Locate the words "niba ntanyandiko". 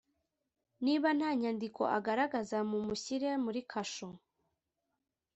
0.85-1.81